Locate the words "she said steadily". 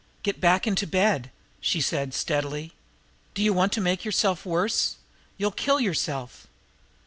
1.59-2.73